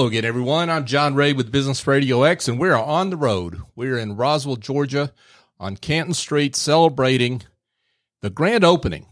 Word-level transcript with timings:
Hello 0.00 0.08
again, 0.08 0.24
everyone. 0.24 0.70
I'm 0.70 0.86
John 0.86 1.14
Ray 1.14 1.34
with 1.34 1.52
Business 1.52 1.86
Radio 1.86 2.22
X, 2.22 2.48
and 2.48 2.58
we're 2.58 2.74
on 2.74 3.10
the 3.10 3.18
road. 3.18 3.60
We're 3.76 3.98
in 3.98 4.16
Roswell, 4.16 4.56
Georgia, 4.56 5.12
on 5.58 5.76
Canton 5.76 6.14
Street, 6.14 6.56
celebrating 6.56 7.42
the 8.22 8.30
grand 8.30 8.64
opening 8.64 9.04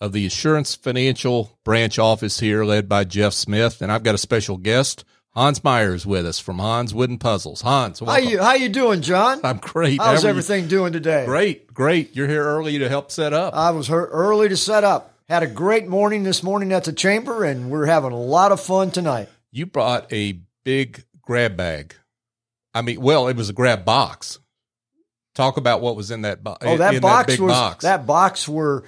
of 0.00 0.10
the 0.12 0.26
Assurance 0.26 0.74
Financial 0.74 1.56
branch 1.62 1.96
office 1.96 2.40
here, 2.40 2.64
led 2.64 2.88
by 2.88 3.04
Jeff 3.04 3.34
Smith. 3.34 3.80
And 3.80 3.92
I've 3.92 4.02
got 4.02 4.16
a 4.16 4.18
special 4.18 4.56
guest, 4.56 5.04
Hans 5.30 5.62
Myers, 5.62 6.06
with 6.06 6.26
us 6.26 6.40
from 6.40 6.58
Hans 6.58 6.92
Wooden 6.92 7.18
Puzzles. 7.18 7.60
Hans, 7.60 8.00
How 8.00 8.06
welcome. 8.06 8.28
you 8.28 8.42
How 8.42 8.54
you 8.54 8.68
doing, 8.68 9.00
John? 9.00 9.38
I'm 9.44 9.58
great. 9.58 10.00
How's 10.00 10.06
How 10.06 10.14
are 10.14 10.22
you? 10.22 10.28
everything 10.30 10.66
doing 10.66 10.92
today? 10.92 11.24
Great, 11.24 11.72
great. 11.72 12.16
You're 12.16 12.26
here 12.26 12.42
early 12.42 12.80
to 12.80 12.88
help 12.88 13.12
set 13.12 13.32
up. 13.32 13.54
I 13.54 13.70
was 13.70 13.86
her 13.86 14.06
early 14.06 14.48
to 14.48 14.56
set 14.56 14.82
up. 14.82 15.14
Had 15.28 15.44
a 15.44 15.46
great 15.46 15.86
morning 15.86 16.24
this 16.24 16.42
morning 16.42 16.72
at 16.72 16.82
the 16.82 16.92
chamber, 16.92 17.44
and 17.44 17.70
we're 17.70 17.86
having 17.86 18.10
a 18.10 18.20
lot 18.20 18.50
of 18.50 18.60
fun 18.60 18.90
tonight. 18.90 19.28
You 19.52 19.66
brought 19.66 20.12
a 20.12 20.40
big 20.64 21.04
grab 21.20 21.56
bag. 21.56 21.94
I 22.74 22.82
mean, 22.82 23.00
well, 23.00 23.28
it 23.28 23.36
was 23.36 23.48
a 23.50 23.52
grab 23.52 23.84
box. 23.84 24.38
Talk 25.34 25.56
about 25.56 25.80
what 25.80 25.96
was 25.96 26.10
in 26.10 26.22
that, 26.22 26.42
bo- 26.42 26.56
Oh, 26.60 26.76
that 26.76 27.00
box 27.00 27.34
big 27.34 27.40
was 27.40 27.52
box. 27.52 27.82
that 27.84 28.06
box 28.06 28.48
were 28.48 28.84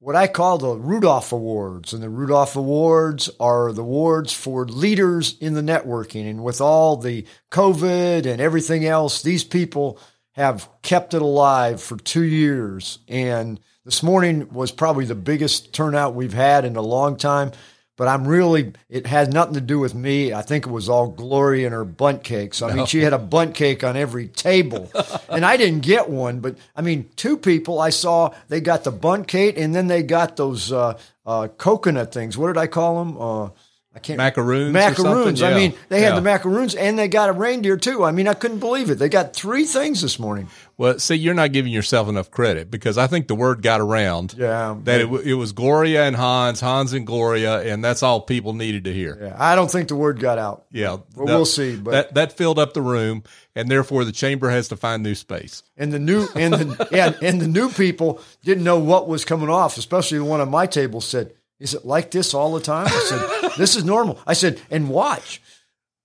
what 0.00 0.14
I 0.14 0.28
call 0.28 0.58
the 0.58 0.76
Rudolph 0.76 1.32
Awards, 1.32 1.92
and 1.92 2.00
the 2.02 2.08
Rudolph 2.08 2.54
Awards 2.54 3.28
are 3.40 3.72
the 3.72 3.82
awards 3.82 4.32
for 4.32 4.64
leaders 4.64 5.36
in 5.40 5.54
the 5.54 5.60
networking. 5.60 6.30
And 6.30 6.44
with 6.44 6.60
all 6.60 6.96
the 6.96 7.24
COVID 7.50 8.24
and 8.26 8.40
everything 8.40 8.84
else, 8.84 9.22
these 9.22 9.42
people 9.42 9.98
have 10.32 10.68
kept 10.82 11.14
it 11.14 11.22
alive 11.22 11.82
for 11.82 11.96
two 11.96 12.22
years. 12.22 13.00
And 13.08 13.58
this 13.84 14.04
morning 14.04 14.48
was 14.52 14.70
probably 14.70 15.04
the 15.04 15.16
biggest 15.16 15.72
turnout 15.72 16.14
we've 16.14 16.32
had 16.32 16.64
in 16.64 16.76
a 16.76 16.82
long 16.82 17.16
time. 17.16 17.50
But 17.98 18.06
I'm 18.06 18.28
really, 18.28 18.74
it 18.88 19.08
had 19.08 19.34
nothing 19.34 19.54
to 19.54 19.60
do 19.60 19.80
with 19.80 19.92
me. 19.92 20.32
I 20.32 20.40
think 20.40 20.66
it 20.66 20.70
was 20.70 20.88
all 20.88 21.08
Glory 21.08 21.64
and 21.64 21.74
her 21.74 21.84
Bundt 21.84 22.22
cakes. 22.22 22.62
I 22.62 22.72
mean, 22.72 22.86
she 22.86 23.00
had 23.00 23.12
a 23.12 23.18
Bundt 23.18 23.56
cake 23.56 23.82
on 23.82 23.96
every 23.96 24.28
table. 24.28 24.88
and 25.28 25.44
I 25.44 25.56
didn't 25.56 25.80
get 25.80 26.08
one, 26.08 26.38
but 26.38 26.56
I 26.76 26.82
mean, 26.82 27.10
two 27.16 27.36
people 27.36 27.80
I 27.80 27.90
saw, 27.90 28.32
they 28.46 28.60
got 28.60 28.84
the 28.84 28.92
Bundt 28.92 29.26
cake 29.26 29.58
and 29.58 29.74
then 29.74 29.88
they 29.88 30.04
got 30.04 30.36
those 30.36 30.70
uh, 30.70 30.96
uh, 31.26 31.48
coconut 31.48 32.14
things. 32.14 32.38
What 32.38 32.46
did 32.46 32.56
I 32.56 32.68
call 32.68 33.04
them? 33.04 33.20
Uh, 33.20 33.48
I 33.96 34.00
can't 34.00 34.18
Macaroons 34.18 34.72
Macaroons. 34.74 35.40
something? 35.40 35.44
I 35.44 35.54
mean, 35.58 35.74
they 35.88 36.02
had 36.02 36.10
Yeah. 36.10 36.14
the 36.16 36.20
macaroons 36.20 36.74
and 36.74 36.98
they 36.98 37.08
got 37.08 37.30
a 37.30 37.32
reindeer 37.32 37.76
too. 37.78 38.04
I 38.04 38.12
mean, 38.12 38.28
I 38.28 38.34
couldn't 38.34 38.58
believe 38.58 38.90
it. 38.90 38.96
They 38.96 39.08
got 39.08 39.32
three 39.34 39.64
things 39.64 40.02
this 40.02 40.18
morning. 40.18 40.48
well, 40.76 40.96
see, 41.00 41.16
you're 41.16 41.34
not 41.34 41.50
giving 41.52 41.72
yourself 41.72 42.06
enough 42.08 42.30
credit 42.30 42.70
because 42.70 42.96
I 42.98 43.08
think 43.08 43.26
the 43.26 43.34
word 43.34 43.62
got 43.62 43.80
around 43.80 44.34
Yeah. 44.38 44.76
that 44.84 45.00
it, 45.00 45.08
it 45.26 45.34
was 45.34 45.50
Gloria 45.52 46.04
and 46.04 46.14
Hans, 46.14 46.60
Hans 46.60 46.92
and 46.92 47.04
Gloria, 47.06 47.60
and 47.62 47.82
that's 47.82 48.02
all 48.04 48.20
people 48.20 48.52
needed 48.52 48.84
to 48.84 48.92
hear. 48.92 49.18
Yeah, 49.20 49.36
I 49.36 49.56
don't 49.56 49.70
think 49.70 49.88
the 49.88 49.96
word 49.96 50.20
got 50.20 50.38
out. 50.38 50.66
Yeah, 50.70 50.98
Well, 51.16 51.26
that- 51.26 51.34
we'll 51.34 51.46
see, 51.46 51.74
but- 51.74 51.90
that 51.90 52.14
that 52.14 52.32
filled 52.34 52.58
up 52.60 52.74
the 52.74 52.82
room, 52.82 53.24
and 53.56 53.68
therefore 53.68 54.04
the 54.04 54.12
chamber 54.12 54.50
has 54.50 54.68
to 54.68 54.76
find 54.76 55.02
new 55.02 55.16
space. 55.16 55.64
And 55.76 55.92
the 55.92 55.98
new 55.98 56.28
and 56.36 56.54
the 56.54 56.88
yeah, 56.92 57.14
and 57.22 57.40
the 57.40 57.48
new 57.48 57.70
people 57.70 58.20
didn't 58.44 58.62
know 58.62 58.78
what 58.78 59.08
was 59.08 59.24
coming 59.24 59.48
off, 59.48 59.76
especially 59.78 60.18
the 60.18 60.24
one 60.24 60.40
on 60.40 60.50
my 60.50 60.66
table 60.66 61.00
said, 61.00 61.32
Is 61.60 61.74
it 61.74 61.84
like 61.84 62.10
this 62.10 62.34
all 62.34 62.54
the 62.54 62.60
time? 62.60 62.86
I 62.86 62.90
said, 62.90 63.50
This 63.58 63.74
is 63.76 63.84
normal. 63.84 64.18
I 64.26 64.32
said, 64.34 64.60
and 64.70 64.88
watch. 64.88 65.42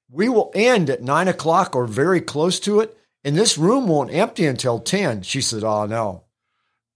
We 0.10 0.30
will 0.30 0.52
end 0.56 0.90
at 0.90 1.02
nine 1.02 1.28
o'clock 1.28 1.76
or 1.76 1.86
very 1.88 2.22
close 2.22 2.60
to 2.62 2.80
it, 2.80 2.98
and 3.24 3.36
this 3.36 3.58
room 3.58 3.88
won't 3.88 4.12
empty 4.14 4.46
until 4.46 4.80
ten. 4.80 5.22
She 5.22 5.42
said, 5.42 5.64
Oh 5.64 5.86
no. 5.86 6.24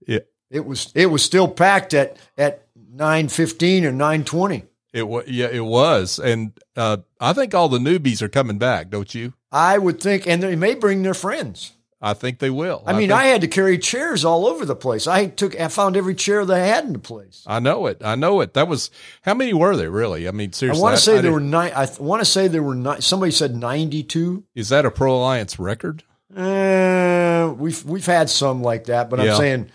Yeah, 0.06 0.20
It 0.50 0.64
was 0.66 0.90
it 0.94 1.06
was 1.06 1.22
still 1.24 1.48
packed 1.48 1.94
at 1.94 2.16
at 2.36 2.66
nine 2.74 3.28
fifteen 3.28 3.84
or 3.84 3.92
nine 3.92 4.24
twenty. 4.24 4.64
it 4.92 5.06
was. 5.08 5.26
Yeah, 5.28 5.48
it 5.48 5.64
was, 5.64 6.18
and 6.18 6.52
uh, 6.76 6.98
I 7.20 7.32
think 7.32 7.54
all 7.54 7.68
the 7.68 7.78
newbies 7.78 8.22
are 8.22 8.28
coming 8.28 8.58
back, 8.58 8.90
don't 8.90 9.14
you? 9.14 9.34
I 9.52 9.78
would 9.78 10.00
think 10.00 10.26
and 10.26 10.42
they 10.42 10.56
may 10.56 10.74
bring 10.74 11.02
their 11.02 11.14
friends. 11.14 11.72
I 12.00 12.14
think 12.14 12.38
they 12.38 12.50
will. 12.50 12.84
I 12.86 12.92
mean, 12.92 13.08
think- 13.08 13.20
I 13.20 13.24
had 13.24 13.40
to 13.40 13.48
carry 13.48 13.76
chairs 13.76 14.24
all 14.24 14.46
over 14.46 14.64
the 14.64 14.76
place. 14.76 15.06
I 15.08 15.26
took 15.26 15.58
I 15.60 15.66
found 15.68 15.96
every 15.96 16.14
chair 16.14 16.44
that 16.44 16.54
I 16.56 16.64
had 16.64 16.84
in 16.84 16.92
the 16.92 16.98
place. 17.00 17.42
I 17.46 17.58
know 17.58 17.86
it. 17.86 18.00
I 18.04 18.14
know 18.14 18.40
it. 18.40 18.54
That 18.54 18.68
was 18.68 18.90
how 19.22 19.34
many 19.34 19.52
were 19.52 19.76
there 19.76 19.90
really? 19.90 20.28
I 20.28 20.30
mean, 20.30 20.52
seriously. 20.52 20.80
I 20.80 20.82
want 20.82 20.96
to 20.96 21.02
say 21.02 21.12
there 21.14 21.22
didn't- 21.22 21.34
were 21.34 21.40
nine. 21.40 21.72
I 21.74 21.88
want 21.98 22.20
to 22.20 22.24
say 22.24 22.46
there 22.46 22.62
were 22.62 22.76
nine. 22.76 23.00
Somebody 23.00 23.32
said 23.32 23.56
ninety-two. 23.56 24.44
Is 24.54 24.68
that 24.68 24.86
a 24.86 24.90
Pro 24.92 25.16
Alliance 25.16 25.58
record? 25.58 26.04
Uh, 26.36 27.52
we've 27.58 27.84
we've 27.84 28.06
had 28.06 28.30
some 28.30 28.62
like 28.62 28.84
that, 28.84 29.10
but 29.10 29.18
Yeah. 29.18 29.32
I'm 29.32 29.36
saying, 29.36 29.70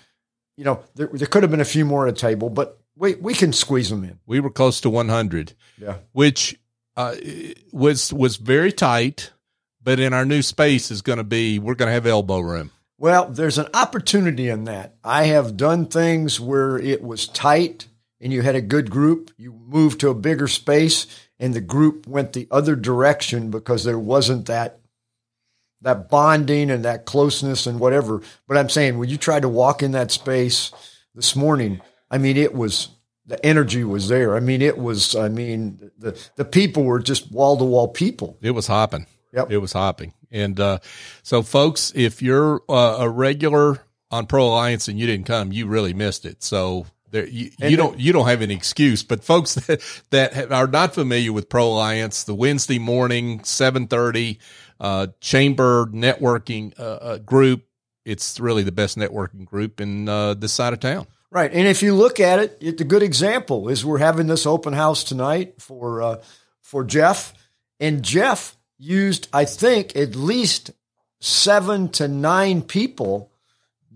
you 0.56 0.64
know, 0.64 0.80
there, 0.96 1.10
there 1.12 1.28
could 1.28 1.44
have 1.44 1.52
been 1.52 1.60
a 1.62 1.66
few 1.66 1.84
more 1.84 2.08
at 2.08 2.14
a 2.14 2.18
table, 2.18 2.50
but 2.50 2.80
we 2.96 3.16
we 3.16 3.34
can 3.34 3.52
squeeze 3.52 3.90
them 3.90 4.04
in. 4.06 4.20
We 4.26 4.40
were 4.40 4.50
close 4.50 4.80
to 4.82 4.90
100, 4.90 5.54
Yeah, 5.78 5.96
which 6.14 6.58
uh, 6.96 7.16
was 7.74 8.14
was 8.14 8.38
very 8.38 8.72
tight. 8.72 9.33
But 9.84 10.00
in 10.00 10.14
our 10.14 10.26
new 10.26 10.42
space 10.42 10.92
is 10.92 11.02
going 11.02 11.18
to 11.18 11.24
be 11.24 11.60
we're 11.60 11.76
going 11.76 11.88
to 11.88 11.94
have 11.94 12.08
elbow 12.08 12.40
room. 12.40 12.72
Well, 12.98 13.30
there's 13.30 13.58
an 13.58 13.68
opportunity 13.74 14.48
in 14.48 14.64
that. 14.66 14.96
I 15.04 15.26
have 15.26 15.58
done 15.58 15.88
things 15.88 16.40
where 16.40 16.78
it 16.78 17.04
was 17.04 17.28
tight 17.28 17.88
and 18.22 18.32
you 18.32 18.42
had 18.42 18.56
a 18.56 18.62
good 18.62 18.90
group. 18.90 19.32
You 19.36 19.52
moved 19.52 20.00
to 20.00 20.10
a 20.10 20.16
bigger 20.16 20.48
space 20.48 21.08
and 21.38 21.54
the 21.54 21.62
group 21.62 22.08
went 22.08 22.32
the 22.32 22.48
other 22.50 22.76
direction 22.78 23.52
because 23.52 23.84
there 23.84 24.00
wasn't 24.00 24.46
that 24.46 24.80
that 25.82 26.10
bonding 26.10 26.72
and 26.72 26.86
that 26.86 27.04
closeness 27.04 27.68
and 27.68 27.78
whatever. 27.78 28.22
But 28.48 28.58
I'm 28.58 28.70
saying 28.70 28.98
when 28.98 29.10
you 29.10 29.18
tried 29.18 29.42
to 29.42 29.50
walk 29.50 29.84
in 29.84 29.92
that 29.92 30.12
space 30.12 30.72
this 31.14 31.36
morning, 31.36 31.82
I 32.10 32.18
mean 32.18 32.38
it 32.38 32.54
was 32.54 32.88
the 33.26 33.46
energy 33.46 33.84
was 33.84 34.08
there. 34.08 34.36
I 34.36 34.40
mean 34.40 34.62
it 34.62 34.78
was 34.78 35.14
I 35.14 35.28
mean 35.28 35.92
the 35.98 36.18
the 36.38 36.46
people 36.46 36.86
were 36.86 37.00
just 37.00 37.34
wall 37.34 37.58
to 37.58 37.66
wall 37.66 37.90
people. 37.90 38.38
It 38.42 38.52
was 38.52 38.68
hopping. 38.68 39.08
Yep. 39.34 39.52
It 39.52 39.58
was 39.58 39.74
hopping. 39.74 40.14
And 40.32 40.60
uh, 40.60 40.80
so, 41.24 41.42
folks, 41.42 41.92
if 41.96 42.22
you're 42.22 42.62
uh, 42.70 42.98
a 43.00 43.10
regular 43.10 43.84
on 44.12 44.28
Pro 44.28 44.48
Alliance 44.48 44.88
and 44.88 45.00
you 45.00 45.08
didn't 45.08 45.26
come, 45.26 45.52
you 45.52 45.68
really 45.68 45.94
missed 45.94 46.26
it. 46.26 46.44
So 46.44 46.86
there, 47.10 47.28
you, 47.28 47.52
you 47.60 47.76
don't 47.76 48.00
you 48.00 48.14
don't 48.14 48.28
have 48.28 48.42
any 48.42 48.54
excuse. 48.54 49.04
But 49.04 49.24
folks 49.24 49.56
that 49.56 49.82
that 50.12 50.52
are 50.52 50.68
not 50.68 50.94
familiar 50.94 51.34
with 51.34 51.50
Pro 51.50 51.68
Alliance, 51.68 52.24
the 52.24 52.36
Wednesday 52.36 52.80
morning 52.80 53.44
seven 53.44 53.88
thirty 53.88 54.40
uh, 54.80 55.08
chamber 55.20 55.88
networking 55.88 56.78
uh, 56.80 56.84
uh, 56.84 57.18
group, 57.20 57.66
it's 58.06 58.40
really 58.40 58.64
the 58.64 58.72
best 58.72 58.98
networking 58.98 59.46
group 59.46 59.80
in 59.80 60.10
uh, 60.10 60.34
this 60.34 60.54
side 60.54 60.74
of 60.74 60.80
town. 60.80 61.08
Right. 61.32 61.52
And 61.52 61.68
if 61.68 61.82
you 61.82 61.96
look 61.96 62.20
at 62.20 62.38
it, 62.38 62.58
it's 62.62 62.82
a 62.82 62.86
good 62.86 63.02
example 63.02 63.70
is 63.70 63.84
we're 63.84 63.98
having 63.98 64.28
this 64.28 64.46
open 64.46 64.74
house 64.74 65.04
tonight 65.04 65.60
for 65.60 66.02
uh, 66.02 66.22
for 66.62 66.84
Jeff. 66.84 67.34
And 67.80 68.04
Jeff 68.04 68.56
used, 68.78 69.28
I 69.34 69.46
think, 69.46 69.96
at 69.96 70.16
least 70.16 70.72
seven 71.20 71.90
to 71.90 72.08
nine 72.08 72.62
people 72.62 73.30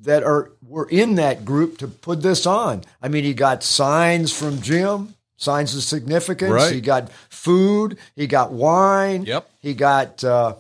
that 0.03 0.23
are 0.23 0.51
were 0.65 0.87
in 0.89 1.15
that 1.15 1.43
group 1.45 1.77
to 1.79 1.87
put 1.87 2.21
this 2.21 2.45
on. 2.45 2.83
I 3.01 3.07
mean, 3.07 3.23
he 3.23 3.33
got 3.33 3.63
signs 3.63 4.31
from 4.31 4.61
Jim, 4.61 5.15
signs 5.37 5.75
of 5.75 5.83
significance. 5.83 6.51
Right. 6.51 6.73
He 6.73 6.81
got 6.81 7.11
food. 7.29 7.97
He 8.15 8.27
got 8.27 8.51
wine. 8.51 9.23
Yep. 9.25 9.49
He 9.61 9.73
got 9.73 10.23
uh, 10.23 10.55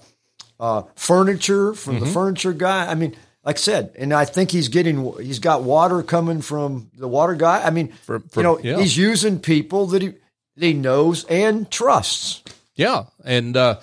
uh, 0.59 0.83
furniture 0.95 1.73
from 1.73 1.95
Mm-hmm. 1.97 2.05
the 2.05 2.11
furniture 2.11 2.53
guy. 2.53 2.87
I 2.89 2.95
mean, 2.95 3.15
like 3.43 3.55
I 3.57 3.59
said, 3.59 3.95
and 3.97 4.13
I 4.13 4.25
think 4.25 4.51
he's 4.51 4.67
getting 4.67 5.13
he's 5.21 5.39
got 5.39 5.63
water 5.63 6.03
coming 6.03 6.41
from 6.41 6.89
the 6.97 7.07
water 7.07 7.35
guy. 7.35 7.63
I 7.63 7.69
mean, 7.69 7.89
For- 8.03 8.19
for- 8.19 8.39
you 8.39 8.43
know, 8.43 8.59
yeah. 8.59 8.77
he's 8.79 8.97
using 8.97 9.39
people 9.39 9.87
that 9.87 10.01
he 10.01 10.09
that 10.09 10.65
he 10.65 10.73
knows 10.73 11.23
and 11.25 11.69
trusts. 11.71 12.41
Yeah, 12.75 13.05
and 13.23 13.55
uh, 13.55 13.79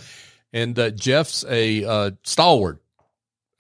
and 0.54 0.78
uh, 0.78 0.90
Jeff's 0.90 1.44
a 1.46 1.84
uh, 1.84 2.10
stalwart. 2.22 2.80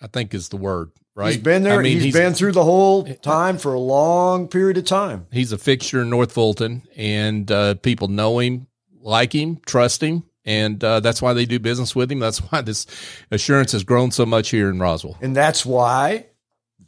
I 0.00 0.06
think 0.06 0.32
is 0.32 0.48
the 0.48 0.56
word. 0.56 0.92
Right. 1.14 1.32
He's 1.32 1.42
been 1.42 1.62
there. 1.62 1.78
I 1.78 1.82
mean, 1.82 2.00
he's 2.00 2.12
been 2.12 2.34
through 2.34 2.52
the 2.52 2.64
whole 2.64 3.04
time 3.04 3.58
for 3.58 3.72
a 3.72 3.78
long 3.78 4.48
period 4.48 4.76
of 4.78 4.84
time. 4.84 5.26
he's 5.30 5.52
a 5.52 5.58
fixture 5.58 6.02
in 6.02 6.10
North 6.10 6.32
Fulton, 6.32 6.82
and 6.96 7.50
uh, 7.50 7.74
people 7.74 8.08
know 8.08 8.40
him, 8.40 8.66
like 9.00 9.32
him, 9.32 9.60
trust 9.64 10.02
him, 10.02 10.24
and 10.44 10.82
uh, 10.82 11.00
that's 11.00 11.22
why 11.22 11.32
they 11.32 11.46
do 11.46 11.58
business 11.58 11.94
with 11.94 12.10
him. 12.10 12.18
That's 12.18 12.38
why 12.50 12.62
this 12.62 12.86
assurance 13.30 13.72
has 13.72 13.84
grown 13.84 14.10
so 14.10 14.26
much 14.26 14.50
here 14.50 14.68
in 14.68 14.80
Roswell. 14.80 15.16
And 15.20 15.36
that's 15.36 15.64
why 15.64 16.26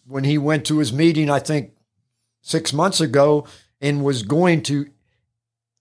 when 0.06 0.25
he 0.25 0.38
went 0.38 0.66
to 0.66 0.78
his 0.78 0.92
meeting, 0.92 1.31
I 1.31 1.38
think 1.38 1.72
six 2.42 2.72
months 2.72 3.00
ago, 3.00 3.46
and 3.81 4.04
was 4.04 4.22
going 4.22 4.62
to 4.64 4.86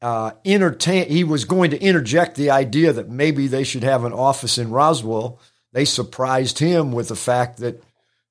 uh, 0.02 0.32
entertain, 0.44 1.10
he 1.10 1.24
was 1.24 1.46
going 1.46 1.72
to 1.72 1.82
interject 1.82 2.36
the 2.36 2.52
idea 2.52 2.94
that 2.94 3.10
maybe 3.10 3.48
they 3.48 3.64
should 3.64 3.84
have 3.84 4.04
an 4.04 4.14
office 4.14 4.58
in 4.58 4.70
Roswell. 4.70 5.40
They 5.72 5.86
surprised 5.86 6.60
him 6.60 6.92
with 6.92 7.08
the 7.08 7.16
fact 7.16 7.58
that 7.58 7.82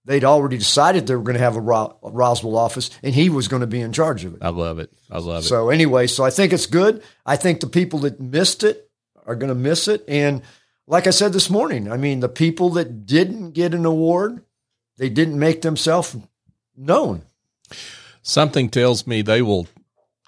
they'd 0.04 0.24
already 0.24 0.58
decided 0.58 1.06
they 1.06 1.16
were 1.16 1.22
going 1.22 1.38
to 1.38 1.42
have 1.42 1.56
a 1.56 1.60
Ro- 1.60 1.96
Roswell 2.02 2.56
office, 2.56 2.90
and 3.02 3.14
he 3.14 3.28
was 3.30 3.48
going 3.48 3.60
to 3.60 3.66
be 3.66 3.80
in 3.80 3.92
charge 3.92 4.24
of 4.24 4.34
it. 4.34 4.42
I 4.42 4.50
love 4.50 4.78
it. 4.78 4.90
I 5.10 5.18
love 5.18 5.44
it. 5.44 5.48
So 5.48 5.70
anyway, 5.70 6.06
so 6.06 6.24
I 6.24 6.30
think 6.30 6.52
it's 6.52 6.66
good. 6.66 7.02
I 7.24 7.36
think 7.36 7.60
the 7.60 7.66
people 7.66 8.00
that 8.00 8.20
missed 8.20 8.62
it 8.62 8.90
are 9.26 9.34
going 9.34 9.48
to 9.48 9.54
miss 9.54 9.88
it. 9.88 10.04
And 10.06 10.42
like 10.86 11.06
I 11.06 11.10
said 11.10 11.32
this 11.32 11.48
morning, 11.48 11.90
I 11.90 11.96
mean, 11.96 12.20
the 12.20 12.28
people 12.28 12.70
that 12.70 13.06
didn't 13.06 13.52
get 13.52 13.74
an 13.74 13.86
award, 13.86 14.44
they 14.98 15.08
didn't 15.08 15.38
make 15.38 15.62
themselves 15.62 16.16
known. 16.76 17.22
Something 18.22 18.68
tells 18.68 19.06
me 19.06 19.22
they 19.22 19.42
will 19.42 19.66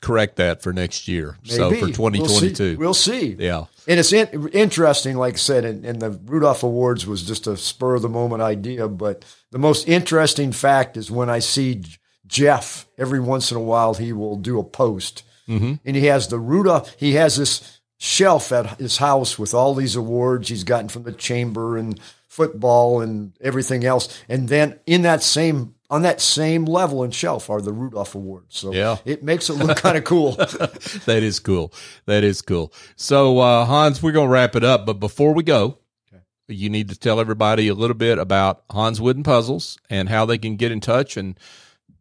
correct 0.06 0.36
that 0.36 0.62
for 0.62 0.72
next 0.72 1.08
year. 1.08 1.36
Maybe. 1.42 1.56
So 1.56 1.70
for 1.70 1.86
2022. 1.86 2.76
We'll 2.78 2.94
see. 2.94 3.26
we'll 3.26 3.34
see. 3.34 3.44
Yeah. 3.44 3.64
And 3.88 3.98
it's 3.98 4.12
in, 4.12 4.48
interesting, 4.50 5.16
like 5.16 5.34
I 5.34 5.38
said, 5.38 5.64
and, 5.64 5.84
and, 5.84 6.00
the 6.00 6.10
Rudolph 6.10 6.62
Awards 6.62 7.06
was 7.06 7.24
just 7.24 7.48
a 7.48 7.56
spur 7.56 7.96
of 7.96 8.02
the 8.02 8.08
moment 8.08 8.40
idea. 8.40 8.86
But 8.86 9.24
the 9.50 9.58
most 9.58 9.88
interesting 9.88 10.52
fact 10.52 10.96
is 10.96 11.10
when 11.10 11.28
I 11.28 11.40
see 11.40 11.82
Jeff 12.26 12.86
every 12.96 13.18
once 13.18 13.50
in 13.50 13.56
a 13.56 13.62
while, 13.62 13.94
he 13.94 14.12
will 14.12 14.36
do 14.36 14.60
a 14.60 14.64
post, 14.64 15.24
mm-hmm. 15.48 15.74
and 15.84 15.96
he 15.96 16.06
has 16.06 16.28
the 16.28 16.38
Rudolph. 16.38 16.94
He 16.98 17.14
has 17.14 17.36
this 17.36 17.80
shelf 17.98 18.52
at 18.52 18.78
his 18.78 18.98
house 18.98 19.38
with 19.38 19.54
all 19.54 19.74
these 19.74 19.96
awards 19.96 20.50
he's 20.50 20.64
gotten 20.64 20.88
from 20.88 21.04
the 21.04 21.12
chamber 21.12 21.78
and 21.78 21.98
football 22.28 23.00
and 23.00 23.32
everything 23.40 23.84
else. 23.84 24.22
And 24.28 24.48
then 24.48 24.78
in 24.86 25.02
that 25.02 25.22
same 25.22 25.75
on 25.88 26.02
that 26.02 26.20
same 26.20 26.64
level 26.64 27.02
and 27.02 27.14
shelf 27.14 27.48
are 27.48 27.60
the 27.60 27.72
Rudolph 27.72 28.14
Awards. 28.14 28.56
So 28.56 28.72
yeah. 28.72 28.96
it 29.04 29.22
makes 29.22 29.48
it 29.48 29.54
look 29.54 29.76
kind 29.76 29.96
of 29.96 30.04
cool. 30.04 30.32
that 30.36 31.20
is 31.22 31.38
cool. 31.38 31.72
That 32.06 32.24
is 32.24 32.42
cool. 32.42 32.72
So 32.96 33.38
uh, 33.38 33.64
Hans, 33.64 34.02
we're 34.02 34.12
gonna 34.12 34.28
wrap 34.28 34.56
it 34.56 34.64
up, 34.64 34.86
but 34.86 34.94
before 34.94 35.32
we 35.32 35.42
go, 35.42 35.78
okay. 36.12 36.22
you 36.48 36.68
need 36.68 36.88
to 36.88 36.98
tell 36.98 37.20
everybody 37.20 37.68
a 37.68 37.74
little 37.74 37.94
bit 37.94 38.18
about 38.18 38.64
Hans 38.70 39.00
Wooden 39.00 39.22
Puzzles 39.22 39.78
and 39.88 40.08
how 40.08 40.26
they 40.26 40.38
can 40.38 40.56
get 40.56 40.72
in 40.72 40.80
touch 40.80 41.16
and 41.16 41.38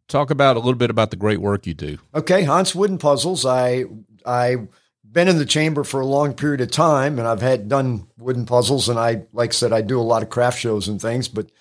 talk 0.08 0.30
about 0.30 0.56
a 0.56 0.60
little 0.60 0.76
bit 0.76 0.90
about 0.90 1.12
the 1.12 1.18
great 1.18 1.42
work 1.42 1.68
you 1.68 1.74
do. 1.74 1.98
Okay, 2.14 2.44
Hans 2.44 2.74
Wooden 2.74 2.98
Puzzles. 2.98 3.46
I 3.46 3.86
I 4.26 4.68
been 5.04 5.28
in 5.28 5.38
the 5.38 5.46
chamber 5.46 5.84
for 5.84 6.02
a 6.02 6.06
long 6.06 6.34
period 6.34 6.60
of 6.60 6.70
time 6.72 7.20
and 7.20 7.28
I've 7.28 7.42
had 7.42 7.70
done 7.70 8.08
wooden 8.18 8.46
puzzles 8.46 8.90
and 8.90 9.00
I 9.00 9.24
like 9.32 9.52
I 9.52 9.54
said 9.54 9.72
I 9.72 9.82
do 9.82 10.00
a 10.00 10.02
lot 10.02 10.24
of 10.24 10.30
craft 10.30 10.60
shows 10.60 10.88
and 10.88 11.02
things, 11.02 11.28
but 11.28 11.52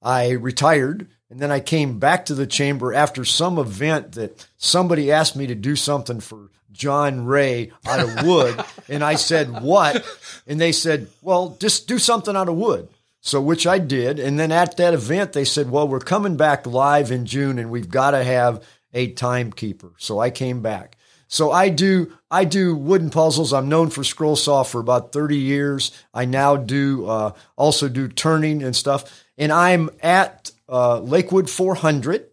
I 0.00 0.30
retired 0.30 1.08
and 1.32 1.40
then 1.40 1.50
I 1.50 1.60
came 1.60 1.98
back 1.98 2.26
to 2.26 2.34
the 2.34 2.46
chamber 2.46 2.92
after 2.92 3.24
some 3.24 3.58
event 3.58 4.12
that 4.12 4.46
somebody 4.58 5.10
asked 5.10 5.34
me 5.34 5.46
to 5.46 5.54
do 5.54 5.76
something 5.76 6.20
for 6.20 6.50
John 6.70 7.24
Ray 7.24 7.72
out 7.86 8.00
of 8.00 8.26
wood. 8.26 8.62
and 8.88 9.02
I 9.02 9.14
said, 9.14 9.62
What? 9.62 10.04
And 10.46 10.60
they 10.60 10.72
said, 10.72 11.08
Well, 11.22 11.56
just 11.58 11.88
do 11.88 11.98
something 11.98 12.36
out 12.36 12.50
of 12.50 12.56
wood. 12.56 12.88
So, 13.22 13.40
which 13.40 13.66
I 13.66 13.78
did. 13.78 14.18
And 14.18 14.38
then 14.38 14.52
at 14.52 14.76
that 14.76 14.92
event, 14.92 15.32
they 15.32 15.46
said, 15.46 15.70
Well, 15.70 15.88
we're 15.88 16.00
coming 16.00 16.36
back 16.36 16.66
live 16.66 17.10
in 17.10 17.24
June 17.24 17.58
and 17.58 17.70
we've 17.70 17.90
got 17.90 18.10
to 18.10 18.22
have 18.22 18.62
a 18.92 19.08
timekeeper. 19.12 19.92
So 19.96 20.18
I 20.18 20.28
came 20.28 20.60
back. 20.60 20.96
So 21.28 21.50
I 21.50 21.70
do 21.70 22.12
I 22.30 22.44
do 22.44 22.76
wooden 22.76 23.08
puzzles. 23.08 23.54
I'm 23.54 23.70
known 23.70 23.88
for 23.88 24.04
scroll 24.04 24.36
saw 24.36 24.64
for 24.64 24.82
about 24.82 25.12
30 25.12 25.38
years. 25.38 25.92
I 26.12 26.26
now 26.26 26.56
do 26.56 27.06
uh, 27.06 27.32
also 27.56 27.88
do 27.88 28.08
turning 28.08 28.62
and 28.62 28.76
stuff. 28.76 29.24
And 29.38 29.50
I'm 29.50 29.88
at 30.02 30.50
uh, 30.72 30.98
Lakewood 31.00 31.48
400. 31.50 32.26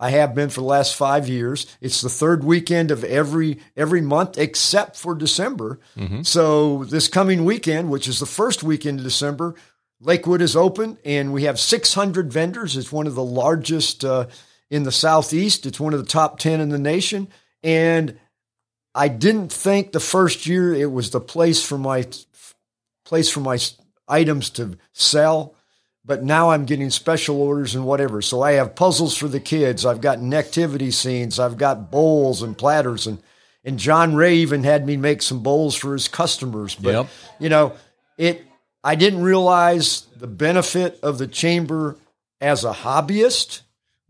I 0.00 0.10
have 0.10 0.34
been 0.34 0.50
for 0.50 0.60
the 0.60 0.66
last 0.66 0.96
five 0.96 1.28
years. 1.28 1.66
It's 1.80 2.00
the 2.00 2.08
third 2.08 2.42
weekend 2.42 2.90
of 2.90 3.04
every 3.04 3.60
every 3.76 4.00
month 4.00 4.36
except 4.36 4.96
for 4.96 5.14
December. 5.14 5.78
Mm-hmm. 5.96 6.22
So 6.22 6.84
this 6.84 7.06
coming 7.08 7.44
weekend, 7.44 7.90
which 7.90 8.08
is 8.08 8.18
the 8.18 8.26
first 8.26 8.62
weekend 8.64 8.98
of 8.98 9.04
December, 9.04 9.54
Lakewood 10.00 10.42
is 10.42 10.56
open, 10.56 10.98
and 11.04 11.32
we 11.32 11.44
have 11.44 11.60
600 11.60 12.32
vendors. 12.32 12.76
It's 12.76 12.92
one 12.92 13.06
of 13.06 13.14
the 13.14 13.24
largest 13.24 14.04
uh, 14.04 14.26
in 14.68 14.82
the 14.82 14.92
southeast. 14.92 15.64
It's 15.64 15.80
one 15.80 15.94
of 15.94 16.00
the 16.00 16.06
top 16.06 16.38
10 16.40 16.60
in 16.60 16.70
the 16.70 16.78
nation, 16.78 17.28
and 17.62 18.18
I 18.94 19.08
didn't 19.08 19.52
think 19.52 19.92
the 19.92 20.00
first 20.00 20.46
year 20.46 20.74
it 20.74 20.90
was 20.90 21.10
the 21.10 21.20
place 21.20 21.64
for 21.64 21.78
my 21.78 22.06
place 23.04 23.30
for 23.30 23.40
my 23.40 23.58
items 24.08 24.50
to 24.50 24.76
sell, 24.92 25.54
but 26.04 26.22
now 26.22 26.50
I'm 26.50 26.64
getting 26.64 26.90
special 26.90 27.40
orders 27.40 27.74
and 27.74 27.86
whatever. 27.86 28.20
So 28.20 28.42
I 28.42 28.52
have 28.52 28.74
puzzles 28.74 29.16
for 29.16 29.28
the 29.28 29.40
kids. 29.40 29.86
I've 29.86 30.00
got 30.00 30.20
nativity 30.20 30.90
scenes. 30.90 31.38
I've 31.38 31.56
got 31.56 31.90
bowls 31.90 32.42
and 32.42 32.56
platters 32.56 33.06
and 33.06 33.22
and 33.66 33.78
John 33.78 34.14
Ray 34.14 34.36
even 34.36 34.62
had 34.62 34.84
me 34.84 34.98
make 34.98 35.22
some 35.22 35.42
bowls 35.42 35.74
for 35.74 35.94
his 35.94 36.06
customers. 36.06 36.74
But 36.74 36.92
yep. 36.92 37.08
you 37.38 37.48
know, 37.48 37.72
it 38.18 38.44
I 38.82 38.94
didn't 38.94 39.22
realize 39.22 40.02
the 40.16 40.26
benefit 40.26 40.98
of 41.02 41.18
the 41.18 41.26
chamber 41.26 41.96
as 42.40 42.64
a 42.64 42.72
hobbyist 42.72 43.62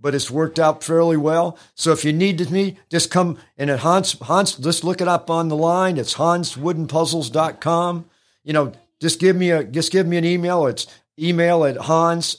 but 0.05 0.15
it's 0.15 0.31
worked 0.31 0.59
out 0.59 0.85
fairly 0.85 1.17
well. 1.17 1.59
So 1.75 1.91
if 1.91 2.05
you 2.05 2.13
need 2.13 2.51
me, 2.51 2.77
just 2.91 3.11
come 3.11 3.39
and 3.57 3.71
at 3.71 3.79
Hans, 3.79 4.13
Hans, 4.21 4.55
just 4.55 4.85
look 4.85 5.01
it 5.01 5.09
up 5.09 5.31
on 5.31 5.49
the 5.49 5.57
line. 5.57 5.97
It's 5.97 6.17
hanswoodenpuzzles.com. 6.17 8.05
You 8.43 8.53
know, 8.53 8.73
just 9.01 9.19
give 9.19 9.35
me 9.35 9.51
a, 9.51 9.65
just 9.65 9.91
give 9.91 10.07
me 10.07 10.19
an 10.19 10.27
email. 10.27 10.67
It's 10.67 10.87
email 11.19 11.65
at 11.65 11.77
hans 11.77 12.39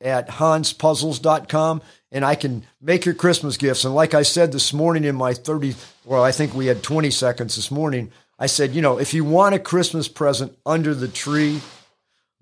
at 0.00 0.28
hanspuzzles.com 0.28 1.82
and 2.12 2.24
I 2.24 2.34
can 2.34 2.64
make 2.80 3.04
your 3.04 3.14
Christmas 3.14 3.56
gifts. 3.56 3.84
And 3.84 3.94
like 3.94 4.14
I 4.14 4.22
said 4.22 4.52
this 4.52 4.72
morning 4.72 5.04
in 5.04 5.14
my 5.14 5.34
30, 5.34 5.74
well, 6.04 6.22
I 6.22 6.32
think 6.32 6.54
we 6.54 6.66
had 6.66 6.82
20 6.82 7.10
seconds 7.10 7.56
this 7.56 7.70
morning. 7.70 8.12
I 8.38 8.46
said, 8.46 8.74
you 8.74 8.82
know, 8.82 8.98
if 8.98 9.14
you 9.14 9.24
want 9.24 9.54
a 9.54 9.58
Christmas 9.58 10.08
present 10.08 10.56
under 10.64 10.94
the 10.94 11.08
tree, 11.08 11.60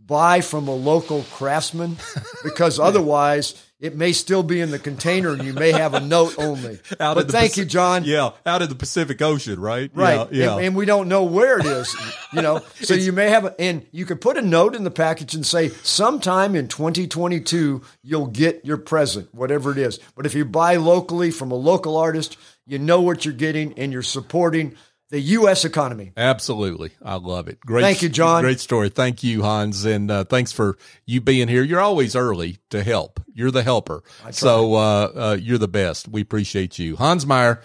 buy 0.06 0.41
from 0.41 0.69
a 0.69 0.75
local 0.75 1.23
craftsman 1.33 1.97
because 2.45 2.79
otherwise 2.79 3.55
it 3.81 3.97
may 3.97 4.12
still 4.12 4.43
be 4.43 4.61
in 4.61 4.71
the 4.71 4.79
container 4.79 5.31
and 5.31 5.45
you 5.45 5.53
may 5.53 5.71
have 5.71 5.93
a 5.95 6.01
note 6.01 6.35
only. 6.39 6.79
out 7.01 7.17
but 7.17 7.31
thank 7.31 7.56
you, 7.56 7.65
John. 7.65 8.05
Yeah, 8.05 8.31
out 8.47 8.62
of 8.62 8.71
the 8.71 8.75
Pacific 8.75 9.21
Ocean, 9.21 9.61
right? 9.61 9.91
Right. 9.93 10.27
Yeah. 10.33 10.53
And, 10.53 10.67
and 10.67 10.77
we 10.77 10.87
don't 10.87 11.09
know 11.09 11.25
where 11.25 11.59
it 11.59 11.67
is, 11.67 11.95
you 12.33 12.43
know. 12.43 12.62
So 12.85 12.95
you 12.95 13.12
may 13.12 13.31
have, 13.31 13.47
a, 13.47 13.61
and 13.61 13.87
you 13.93 14.05
could 14.05 14.21
put 14.21 14.37
a 14.37 14.43
note 14.43 14.75
in 14.75 14.85
the 14.85 14.91
package 14.91 15.35
and 15.35 15.47
say, 15.47 15.69
sometime 15.69 16.55
in 16.55 16.69
2022, 16.69 17.83
you'll 18.03 18.27
get 18.27 18.65
your 18.65 18.77
present, 18.77 19.35
whatever 19.35 19.71
it 19.71 19.79
is. 19.79 19.99
But 20.15 20.27
if 20.27 20.35
you 20.35 20.45
buy 20.45 20.77
locally 20.77 21.31
from 21.31 21.50
a 21.50 21.55
local 21.55 21.97
artist, 21.97 22.37
you 22.67 22.79
know 22.79 23.00
what 23.00 23.25
you're 23.25 23.33
getting 23.33 23.79
and 23.79 23.93
you're 23.93 24.03
supporting– 24.03 24.77
the 25.14 25.20
U.S. 25.20 25.64
economy. 25.64 26.12
Absolutely. 26.16 26.90
I 27.00 27.14
love 27.14 27.46
it. 27.46 27.61
Great. 27.61 27.82
Thank 27.82 28.02
you, 28.02 28.08
John. 28.08 28.43
Great 28.43 28.58
story. 28.58 28.88
Thank 28.88 29.22
you, 29.22 29.43
Hans. 29.43 29.84
And 29.84 30.11
uh, 30.11 30.25
thanks 30.25 30.50
for 30.50 30.76
you 31.06 31.20
being 31.20 31.46
here. 31.46 31.62
You're 31.62 31.81
always 31.81 32.16
early 32.16 32.58
to 32.70 32.82
help. 32.82 33.20
You're 33.32 33.52
the 33.52 33.62
helper. 33.62 34.02
So 34.32 34.75
uh, 34.75 35.12
uh, 35.14 35.37
you're 35.40 35.58
the 35.58 35.69
best. 35.69 36.08
We 36.08 36.20
appreciate 36.20 36.81
you. 36.81 36.96
Hans 36.96 37.25
Meyer, 37.26 37.62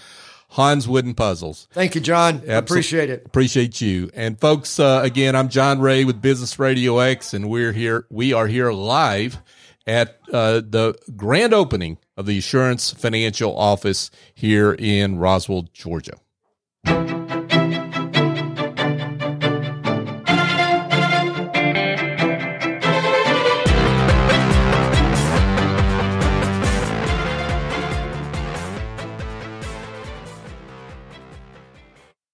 Hans 0.50 0.88
Wooden 0.88 1.16
Puzzles. 1.16 1.68
Thank 1.72 1.96
you, 1.96 2.02
John. 2.02 2.42
Absol- 2.42 2.58
appreciate 2.60 3.10
it. 3.10 3.26
Appreciate 3.26 3.82
you. 3.82 4.12
And 4.14 4.40
folks, 4.40 4.80
uh, 4.80 5.02
again, 5.04 5.36
I'm 5.36 5.50
John 5.50 5.80
Ray 5.80 6.06
with 6.06 6.22
Business 6.22 6.60
Radio 6.60 7.00
X, 7.00 7.34
and 7.34 7.50
we're 7.50 7.72
here. 7.72 8.06
We 8.12 8.32
are 8.32 8.46
here 8.46 8.72
live 8.72 9.42
at 9.88 10.20
uh, 10.32 10.62
the 10.64 10.94
grand 11.16 11.56
opening 11.56 11.98
of 12.16 12.28
the 12.28 12.38
Assurance 12.38 12.92
Financial 12.92 13.58
Office 13.58 14.12
here 14.36 14.74
in 14.78 15.18
Roswell, 15.18 15.64
Georgia. 15.74 16.14